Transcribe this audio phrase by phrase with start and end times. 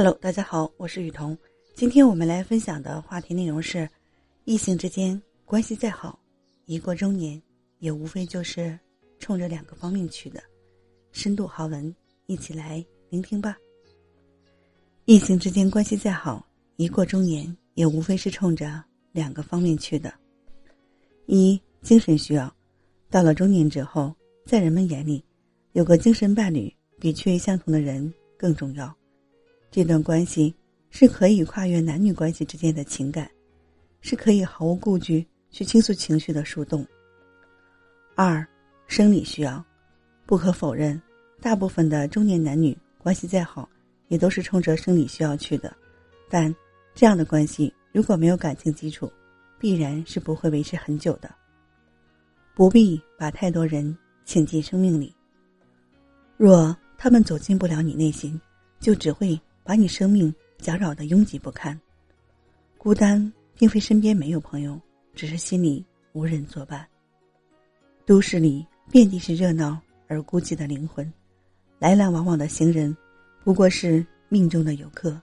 [0.00, 1.36] Hello，大家好，我是雨桐。
[1.74, 3.90] 今天我们来分享的话题内容是：
[4.44, 6.16] 异性之间关系再好，
[6.66, 7.42] 一过中年，
[7.80, 8.78] 也无非就是
[9.18, 10.40] 冲着两个方面去的。
[11.10, 11.92] 深度好文，
[12.26, 13.58] 一起来聆听吧。
[15.04, 16.46] 异性之间关系再好，
[16.76, 18.80] 一过中年，也无非是冲着
[19.10, 20.14] 两个方面去的。
[21.26, 22.54] 一、精神需要，
[23.10, 24.14] 到了中年之后，
[24.46, 25.24] 在人们眼里，
[25.72, 28.96] 有个精神伴侣比缺一相同的人更重要。
[29.70, 30.54] 这段关系
[30.90, 33.30] 是可以跨越男女关系之间的情感，
[34.00, 36.86] 是可以毫无顾忌去倾诉情绪的树洞。
[38.14, 38.44] 二，
[38.86, 39.62] 生理需要，
[40.24, 41.00] 不可否认，
[41.40, 43.68] 大部分的中年男女关系再好，
[44.08, 45.76] 也都是冲着生理需要去的。
[46.30, 46.52] 但
[46.94, 49.12] 这样的关系如果没有感情基础，
[49.58, 51.30] 必然是不会维持很久的。
[52.54, 55.14] 不必把太多人请进生命里，
[56.38, 58.40] 若他们走进不了你内心，
[58.80, 59.38] 就只会。
[59.68, 61.78] 把你生命搅扰的拥挤不堪，
[62.78, 64.80] 孤单并非身边没有朋友，
[65.14, 65.84] 只是心里
[66.14, 66.88] 无人作伴。
[68.06, 71.12] 都市里遍地是热闹而孤寂的灵魂，
[71.78, 72.96] 来来往往的行人，
[73.44, 75.20] 不过是命中的游客。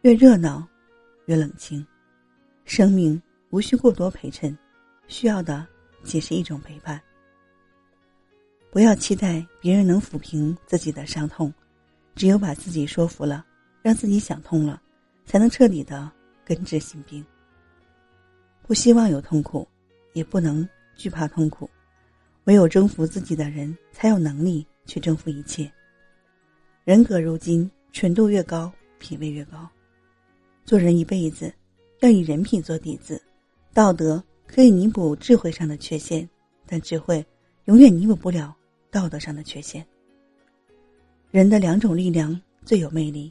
[0.00, 0.66] 越热闹，
[1.26, 1.86] 越冷清。
[2.64, 3.20] 生命
[3.50, 4.56] 无需过多陪衬，
[5.08, 5.66] 需要的
[6.02, 6.98] 仅是一种陪伴。
[8.70, 11.52] 不要期待别人能抚平自己的伤痛，
[12.14, 13.44] 只有把自己说服了。
[13.84, 14.80] 让自己想通了，
[15.26, 16.10] 才能彻底的
[16.42, 17.22] 根治心病。
[18.66, 19.68] 不希望有痛苦，
[20.14, 21.68] 也不能惧怕痛苦。
[22.44, 25.70] 唯有征服自己的人，才有能力去征服一切。
[26.84, 29.68] 人格如金，纯度越高，品味越高。
[30.64, 31.52] 做人一辈子，
[32.00, 33.20] 要以人品做底子。
[33.74, 36.26] 道德可以弥补智慧上的缺陷，
[36.64, 37.22] 但智慧
[37.66, 38.56] 永远弥补不了
[38.90, 39.86] 道德上的缺陷。
[41.30, 43.30] 人的两种力量最有魅力。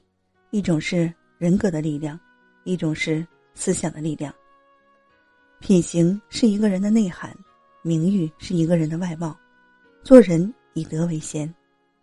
[0.53, 2.17] 一种是人格的力量，
[2.63, 4.31] 一种是思想的力量。
[5.59, 7.35] 品行是一个人的内涵，
[7.81, 9.36] 名誉是一个人的外貌。
[10.03, 11.52] 做人以德为先，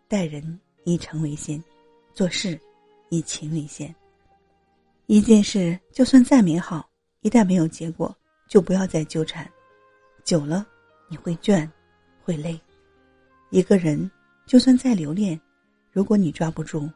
[0.09, 1.63] 待人以诚为先，
[2.13, 2.61] 做事
[3.09, 3.95] 以勤为先。
[5.07, 6.91] 一件事就算再美好，
[7.21, 8.13] 一旦没有结果，
[8.49, 9.49] 就不要再纠缠，
[10.25, 10.67] 久了
[11.09, 11.71] 你会倦，
[12.25, 12.61] 会累。
[13.51, 14.11] 一个人
[14.45, 15.41] 就算再留恋，
[15.93, 16.91] 如果你抓不住，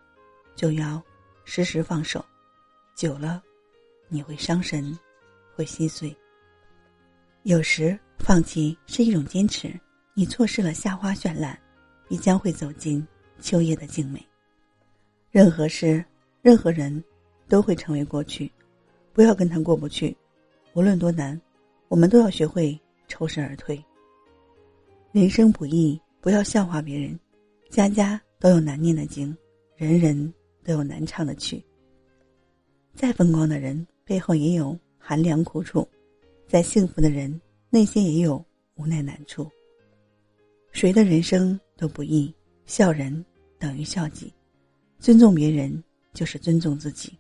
[0.57, 1.01] 就要。
[1.45, 2.25] 时时放手，
[2.95, 3.43] 久了，
[4.09, 4.99] 你会伤神，
[5.55, 6.15] 会心碎。
[7.43, 9.79] 有时放弃是一种坚持，
[10.15, 11.59] 你错失了夏花绚烂，
[12.09, 13.07] 你将会走进
[13.41, 14.25] 秋叶的静美。
[15.31, 16.05] 任何事，
[16.41, 17.03] 任何人，
[17.49, 18.51] 都会成为过去，
[19.13, 20.17] 不要跟他过不去。
[20.73, 21.39] 无论多难，
[21.89, 23.85] 我们都要学会抽身而退。
[25.13, 27.19] 人生不易，不要笑话别人。
[27.71, 29.37] 家家都有难念的经，
[29.77, 30.33] 人人。
[30.65, 31.63] 都有难唱的曲。
[32.95, 35.87] 再风光的人背后也有寒凉苦楚，
[36.49, 38.45] 再幸福的人内心也有
[38.77, 39.49] 无奈难处。
[40.73, 42.35] 谁的人生都不易，
[42.67, 43.25] 笑人
[43.59, 44.33] 等于笑己，
[44.99, 45.83] 尊重别人
[46.13, 47.17] 就是尊重自己。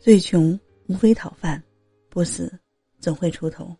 [0.00, 1.62] 最穷无非讨饭，
[2.08, 2.52] 不死
[2.98, 3.76] 总会出头。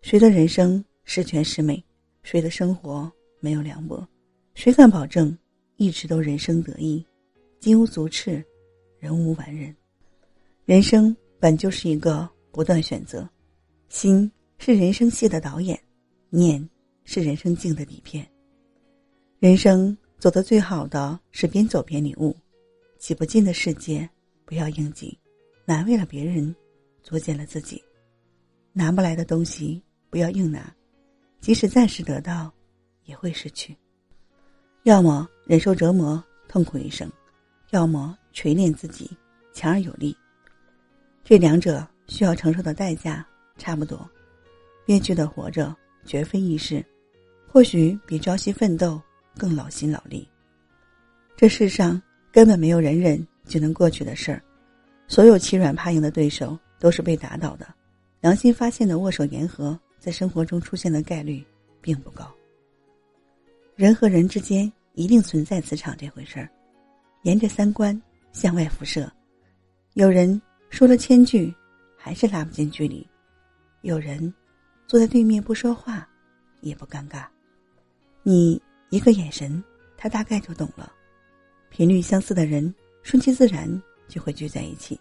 [0.00, 1.82] 谁的人生十全十美，
[2.22, 3.10] 谁的生活
[3.40, 4.06] 没有凉薄，
[4.54, 5.36] 谁敢保证
[5.76, 7.04] 一直都人生得意？
[7.62, 8.44] 金无足赤，
[8.98, 9.72] 人无完人。
[10.64, 13.24] 人生本就是一个不断选择，
[13.88, 14.28] 心
[14.58, 15.80] 是人生戏的导演，
[16.28, 16.68] 念
[17.04, 18.28] 是人生镜的底片。
[19.38, 22.36] 人生走得最好的是边走边领悟，
[22.98, 24.10] 挤不进的世界
[24.44, 25.16] 不要硬挤，
[25.64, 26.52] 难为了别人，
[27.00, 27.80] 作践了自己。
[28.72, 29.80] 拿不来的东西
[30.10, 30.74] 不要硬拿，
[31.40, 32.52] 即使暂时得到，
[33.04, 33.76] 也会失去。
[34.82, 37.08] 要么忍受折磨，痛苦一生。
[37.72, 39.10] 要么锤炼自己，
[39.54, 40.14] 强而有力。
[41.24, 44.08] 这两者需要承受的代价差不多。
[44.84, 45.74] 憋屈的活着
[46.04, 46.84] 绝非易事，
[47.48, 49.00] 或许比朝夕奋斗
[49.38, 50.28] 更劳心劳力。
[51.34, 52.00] 这世上
[52.30, 54.42] 根本没有人忍就能过去的事儿，
[55.08, 57.66] 所有欺软怕硬的对手都是被打倒的。
[58.20, 61.42] 良心发现的握手言和，在生活中出现的概率
[61.80, 62.30] 并不高。
[63.76, 66.50] 人和人之间一定存在磁场这回事儿。
[67.22, 68.00] 沿着三观
[68.32, 69.10] 向外辐射，
[69.94, 70.40] 有人
[70.70, 71.54] 说了千句，
[71.96, 73.06] 还是拉不近距离；
[73.82, 74.32] 有人
[74.88, 76.08] 坐在对面不说话，
[76.62, 77.24] 也不尴尬。
[78.24, 78.60] 你
[78.90, 79.62] 一个眼神，
[79.96, 80.92] 他大概就懂了。
[81.70, 82.74] 频率相似的人，
[83.04, 84.96] 顺其自然就会聚在一起；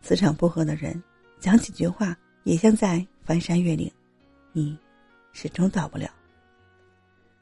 [0.00, 1.00] 磁场不合的人，
[1.38, 3.92] 讲几句话也像在翻山越岭，
[4.52, 4.78] 你
[5.34, 6.08] 始终到不了。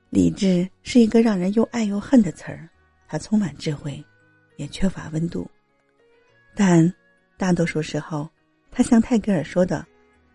[0.09, 2.69] 理智是一个让人又爱又恨的词儿。
[3.11, 4.03] 他充满智慧，
[4.57, 5.51] 也缺乏温度。
[6.55, 6.95] 但
[7.37, 8.31] 大多数时候，
[8.71, 9.85] 他像泰戈尔说的，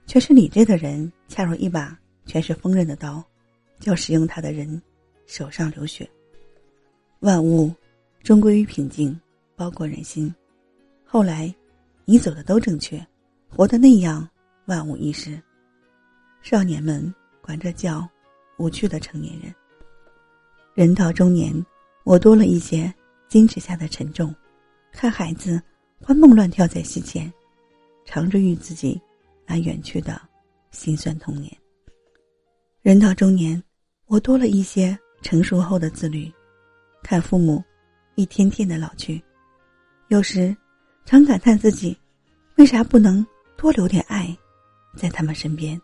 [0.05, 3.23] 却是理智的人恰如一把全是锋刃的刀，
[3.79, 4.81] 叫使用它的人
[5.25, 6.05] 手上流血。
[7.21, 7.73] 万物
[8.23, 9.17] 终归于平静，
[9.55, 10.33] 包括人心。
[11.05, 11.55] 后来，
[12.03, 13.01] 你走的都正确，
[13.47, 14.27] 活的那样
[14.65, 15.41] 万无一失。
[16.41, 18.05] 少年们管这叫
[18.57, 19.55] 无趣的成年人。
[20.73, 21.65] 人到中年，
[22.05, 22.93] 我多了一些
[23.27, 24.33] 矜持下的沉重。
[24.91, 25.61] 看孩子
[25.99, 27.31] 欢蹦乱跳在膝前，
[28.05, 29.01] 常追于自己
[29.45, 30.21] 那远去的
[30.69, 31.51] 心酸童年。
[32.83, 33.61] 人到中年，
[34.05, 36.31] 我多了一些成熟后的自律。
[37.01, 37.61] 看父母
[38.13, 39.21] 一天天的老去，
[40.09, 40.55] 有时
[41.05, 41.97] 常感叹自己
[42.55, 43.25] 为啥不能
[43.57, 44.35] 多留点爱
[44.95, 45.79] 在他们身边。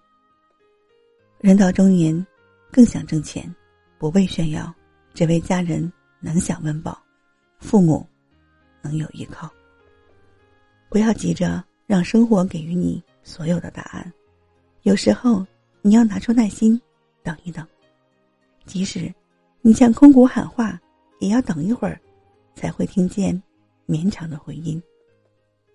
[1.40, 2.26] 人到中年，
[2.72, 3.54] 更想挣钱，
[3.98, 4.72] 不为炫耀，
[5.16, 5.92] 只为家人
[6.22, 6.98] 能享温饱，
[7.60, 8.08] 父母
[8.82, 9.52] 能有依靠。
[10.88, 14.14] 不要急着让生活给予你所有的答案，
[14.84, 15.46] 有时候
[15.82, 16.80] 你要拿出耐心，
[17.24, 17.68] 等一等，
[18.66, 19.14] 即使
[19.62, 20.80] 你向空谷喊话。
[21.20, 22.02] 也要等一会儿，
[22.56, 23.40] 才会听见
[23.86, 24.82] 绵长的回音。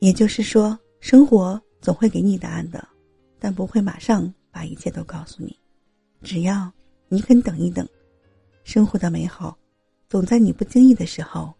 [0.00, 2.84] 也就是说，生活总会给你答案的，
[3.38, 5.56] 但不会马上把一切都告诉你。
[6.20, 6.68] 只要
[7.06, 7.88] 你肯等一等，
[8.64, 9.56] 生活的美好
[10.08, 11.52] 总在你不经意的时候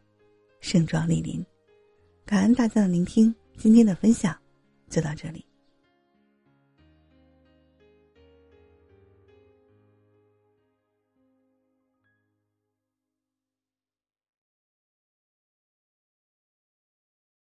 [0.60, 1.44] 盛装莅临。
[2.24, 4.36] 感恩大家的聆听，今天的分享
[4.88, 5.44] 就到这里。